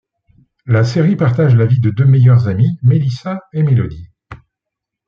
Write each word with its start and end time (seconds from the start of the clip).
La 0.65 0.83
série 0.83 1.15
partage 1.15 1.53
la 1.55 1.67
vie 1.67 1.79
de 1.79 1.91
deux 1.91 2.05
meilleures 2.05 2.47
amies 2.47 2.79
Mélissa 2.81 3.39
et 3.53 3.61
Mélody. 3.61 4.09